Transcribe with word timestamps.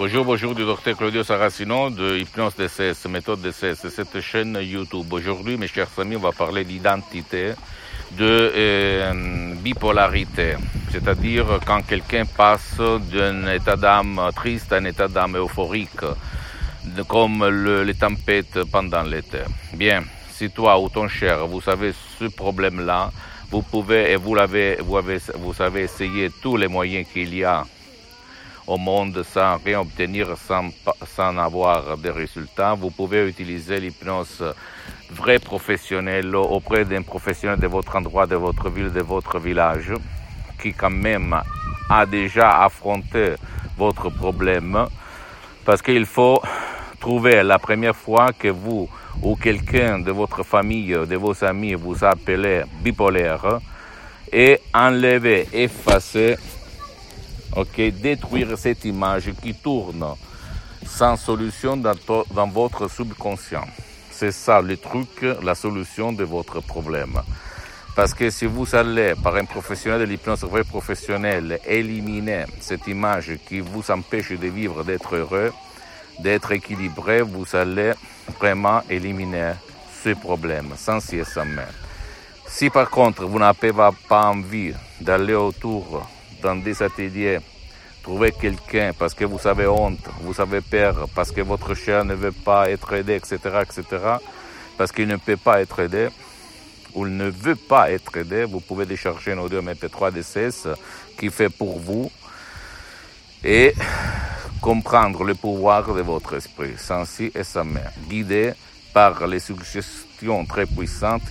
Bonjour, 0.00 0.24
bonjour 0.24 0.54
du 0.54 0.64
docteur 0.64 0.96
Claudio 0.96 1.22
Saracino 1.22 1.90
de 1.90 2.16
Hypnose 2.16 2.56
DCS, 2.56 3.06
méthode 3.10 3.42
DCS, 3.42 3.86
cette 3.90 4.18
chaîne 4.22 4.58
YouTube. 4.58 5.12
Aujourd'hui, 5.12 5.58
mes 5.58 5.68
chers 5.68 5.90
amis, 5.98 6.16
on 6.16 6.20
va 6.20 6.32
parler 6.32 6.64
d'identité, 6.64 7.52
de 8.12 8.24
euh, 8.56 9.54
bipolarité, 9.56 10.54
c'est-à-dire 10.90 11.60
quand 11.66 11.82
quelqu'un 11.82 12.24
passe 12.24 12.80
d'un 13.12 13.52
état 13.52 13.76
d'âme 13.76 14.18
triste 14.34 14.72
à 14.72 14.76
un 14.76 14.86
état 14.86 15.06
d'âme 15.06 15.36
euphorique, 15.36 16.00
comme 17.06 17.46
le, 17.46 17.82
les 17.82 17.92
tempêtes 17.92 18.64
pendant 18.72 19.02
l'été. 19.02 19.40
Bien, 19.74 20.02
si 20.30 20.48
toi 20.48 20.80
ou 20.80 20.88
ton 20.88 21.08
cher, 21.08 21.46
vous 21.46 21.60
avez 21.68 21.92
ce 22.18 22.24
problème-là, 22.24 23.12
vous 23.50 23.60
pouvez 23.60 24.12
et 24.12 24.16
vous, 24.16 24.34
l'avez, 24.34 24.76
vous, 24.80 24.96
avez, 24.96 25.18
vous 25.34 25.60
avez 25.60 25.82
essayé 25.82 26.30
tous 26.40 26.56
les 26.56 26.68
moyens 26.68 27.06
qu'il 27.12 27.34
y 27.34 27.44
a 27.44 27.66
au 28.70 28.78
monde 28.78 29.24
sans 29.24 29.56
rien 29.64 29.80
obtenir, 29.80 30.36
sans, 30.46 30.70
sans 31.16 31.36
avoir 31.36 31.98
de 31.98 32.08
résultats. 32.08 32.74
Vous 32.74 32.90
pouvez 32.90 33.28
utiliser 33.28 33.80
l'hypnose 33.80 34.44
vrai 35.10 35.40
professionnel 35.40 36.36
auprès 36.36 36.84
d'un 36.84 37.02
professionnel 37.02 37.58
de 37.58 37.66
votre 37.66 37.96
endroit, 37.96 38.26
de 38.28 38.36
votre 38.36 38.70
ville, 38.70 38.92
de 38.92 39.00
votre 39.00 39.40
village, 39.40 39.92
qui 40.62 40.72
quand 40.72 40.90
même 40.90 41.34
a 41.88 42.06
déjà 42.06 42.62
affronté 42.62 43.34
votre 43.76 44.08
problème. 44.08 44.86
Parce 45.64 45.82
qu'il 45.82 46.06
faut 46.06 46.40
trouver 47.00 47.42
la 47.42 47.58
première 47.58 47.96
fois 47.96 48.28
que 48.38 48.48
vous 48.48 48.88
ou 49.20 49.34
quelqu'un 49.34 49.98
de 49.98 50.12
votre 50.12 50.44
famille, 50.44 50.92
de 50.92 51.16
vos 51.16 51.44
amis 51.44 51.74
vous 51.74 52.04
appelez 52.04 52.62
bipolaire 52.82 53.58
et 54.32 54.60
enlever, 54.72 55.48
effacer 55.52 56.36
ok, 57.56 57.80
détruire 58.00 58.56
cette 58.56 58.84
image 58.84 59.32
qui 59.42 59.54
tourne 59.54 60.04
sans 60.86 61.16
solution 61.16 61.76
dans, 61.76 62.48
votre 62.48 62.88
subconscient. 62.88 63.66
C'est 64.10 64.32
ça 64.32 64.60
le 64.60 64.76
truc, 64.76 65.24
la 65.42 65.54
solution 65.54 66.12
de 66.12 66.24
votre 66.24 66.60
problème. 66.60 67.20
Parce 67.96 68.14
que 68.14 68.30
si 68.30 68.46
vous 68.46 68.74
allez, 68.74 69.14
par 69.22 69.36
un 69.36 69.44
professionnel 69.44 70.00
de 70.00 70.04
l'hypnose, 70.04 70.44
vrai 70.44 70.64
professionnel, 70.64 71.58
éliminer 71.66 72.44
cette 72.60 72.86
image 72.86 73.32
qui 73.48 73.60
vous 73.60 73.90
empêche 73.90 74.30
de 74.32 74.46
vivre, 74.46 74.84
d'être 74.84 75.16
heureux, 75.16 75.52
d'être 76.18 76.52
équilibré, 76.52 77.22
vous 77.22 77.46
allez 77.54 77.92
vraiment 78.38 78.82
éliminer 78.88 79.52
ce 80.02 80.10
problème 80.10 80.72
sans 80.76 81.00
si 81.00 81.16
et. 81.16 81.26
Si 82.46 82.70
par 82.70 82.90
contre 82.90 83.24
vous 83.24 83.38
n'avez 83.38 83.72
pas 84.08 84.22
envie 84.26 84.72
d'aller 85.00 85.34
autour 85.34 86.06
dans 86.42 86.56
des 86.56 86.82
ateliers, 86.82 87.38
trouver 88.02 88.32
quelqu'un 88.32 88.92
parce 88.98 89.14
que 89.14 89.24
vous 89.24 89.46
avez 89.46 89.66
honte, 89.66 90.06
vous 90.22 90.40
avez 90.40 90.60
peur, 90.60 91.08
parce 91.14 91.32
que 91.32 91.40
votre 91.40 91.74
chien 91.74 92.04
ne 92.04 92.14
veut 92.14 92.32
pas 92.32 92.70
être 92.70 92.92
aidé, 92.92 93.14
etc., 93.14 93.38
etc., 93.62 93.84
parce 94.76 94.92
qu'il 94.92 95.08
ne 95.08 95.16
peut 95.16 95.36
pas 95.36 95.60
être 95.60 95.80
aidé, 95.80 96.08
ou 96.94 97.06
il 97.06 97.16
ne 97.16 97.28
veut 97.28 97.56
pas 97.56 97.90
être 97.90 98.16
aidé, 98.16 98.44
vous 98.44 98.60
pouvez 98.60 98.86
décharger 98.86 99.34
nos 99.34 99.48
deux 99.48 99.60
MP3 99.60 100.12
DCS 100.12 100.68
qui 101.18 101.30
fait 101.30 101.50
pour 101.50 101.78
vous 101.78 102.10
et 103.44 103.74
comprendre 104.60 105.24
le 105.24 105.34
pouvoir 105.34 105.94
de 105.94 106.02
votre 106.02 106.34
esprit, 106.34 106.74
sans 106.76 107.04
et 107.20 107.44
sans 107.44 107.64
mais, 107.64 107.80
guidé 108.08 108.52
par 108.92 109.26
les 109.26 109.40
suggestions 109.40 110.44
très 110.44 110.66
puissantes 110.66 111.22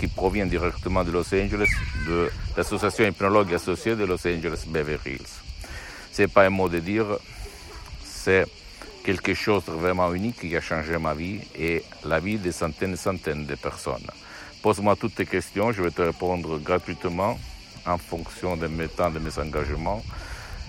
qui 0.00 0.08
proviennent 0.08 0.48
directement 0.48 1.04
de 1.04 1.10
Los 1.10 1.34
Angeles, 1.34 1.68
de 2.06 2.30
l'association 2.56 3.04
hypnologue 3.04 3.52
associée 3.52 3.94
de 3.94 4.04
Los 4.04 4.26
Angeles 4.26 4.64
Beverly 4.66 5.16
Hills. 5.16 5.42
C'est 6.10 6.32
pas 6.32 6.46
un 6.46 6.50
mot 6.50 6.70
de 6.70 6.78
dire, 6.78 7.18
c'est 8.02 8.46
quelque 9.04 9.34
chose 9.34 9.66
de 9.66 9.72
vraiment 9.72 10.10
unique 10.14 10.40
qui 10.40 10.56
a 10.56 10.62
changé 10.62 10.96
ma 10.96 11.12
vie 11.12 11.40
et 11.54 11.84
la 12.06 12.18
vie 12.18 12.38
de 12.38 12.50
centaines 12.50 12.94
et 12.94 12.96
centaines 12.96 13.44
de 13.44 13.56
personnes. 13.56 14.06
Pose-moi 14.62 14.96
toutes 14.96 15.16
tes 15.16 15.26
questions, 15.26 15.70
je 15.70 15.82
vais 15.82 15.90
te 15.90 16.00
répondre 16.00 16.58
gratuitement 16.58 17.38
en 17.86 17.98
fonction 17.98 18.56
de 18.56 18.68
mes 18.68 18.88
temps, 18.88 19.10
de 19.10 19.18
mes 19.18 19.38
engagements. 19.38 20.02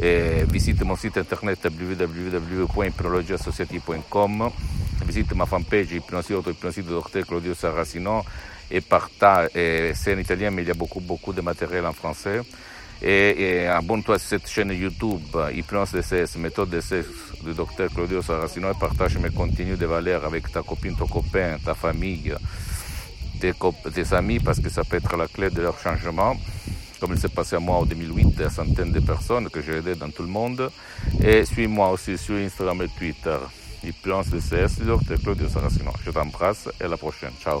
Et 0.00 0.42
visite 0.50 0.82
mon 0.82 0.96
site 0.96 1.18
internet 1.18 1.60
www.hypnologieassociative.com 1.64 4.50
visite 5.04 5.34
ma 5.34 5.46
fanpage 5.46 5.92
Hypnosie 5.92 6.34
Auto-Hypnosie 6.34 6.82
de 6.82 6.90
Dr 6.90 7.26
Claudio 7.26 7.54
Saracino 7.54 8.24
et 8.72 8.80
partage, 8.80 9.50
c'est 9.52 10.14
en 10.14 10.18
italien 10.18 10.50
mais 10.50 10.62
il 10.62 10.68
y 10.68 10.70
a 10.70 10.74
beaucoup 10.74 11.00
beaucoup 11.00 11.32
de 11.32 11.42
matériel 11.42 11.84
en 11.86 11.92
français 11.92 12.40
et, 13.02 13.42
et 13.42 13.66
abonne-toi 13.66 14.14
à 14.14 14.18
cette 14.18 14.48
chaîne 14.48 14.70
YouTube 14.70 15.36
Hypnose 15.52 15.92
DCS, 15.92 16.36
méthode 16.38 16.70
DCS 16.70 17.06
du 17.44 17.52
Dr 17.52 17.88
Claudio 17.94 18.22
Saracino 18.22 18.70
et 18.70 18.78
partage 18.78 19.18
mes 19.18 19.30
contenus 19.30 19.78
de 19.78 19.86
valeur 19.86 20.24
avec 20.24 20.50
ta 20.50 20.62
copine, 20.62 20.96
ton 20.96 21.06
copain, 21.06 21.58
ta 21.64 21.74
famille, 21.74 22.34
tes, 23.40 24.14
amis 24.14 24.38
parce 24.38 24.60
que 24.60 24.70
ça 24.70 24.84
peut 24.84 24.96
être 24.96 25.16
la 25.16 25.26
clé 25.26 25.50
de 25.50 25.60
leur 25.60 25.78
changement 25.78 26.36
comme 27.00 27.14
il 27.14 27.18
s'est 27.18 27.28
passé 27.28 27.56
à 27.56 27.58
moi 27.58 27.78
en 27.78 27.84
2008, 27.84 28.36
des 28.36 28.48
centaines 28.48 28.92
de 28.92 29.00
personnes 29.00 29.50
que 29.50 29.60
j'ai 29.60 29.78
aidées 29.78 29.96
dans 29.96 30.10
tout 30.10 30.22
le 30.22 30.28
monde. 30.28 30.70
Et 31.20 31.44
suis-moi 31.44 31.90
aussi 31.90 32.16
sur 32.16 32.36
Instagram 32.36 32.80
et 32.82 32.88
Twitter. 32.96 33.38
Hypnose 33.82 34.30
DCS, 34.30 34.84
Dr 34.84 35.20
Claudio 35.20 35.48
Saracino. 35.48 35.90
Je 36.06 36.12
t'embrasse 36.12 36.68
et 36.80 36.84
à 36.84 36.86
la 36.86 36.96
prochaine. 36.96 37.32
Ciao. 37.42 37.60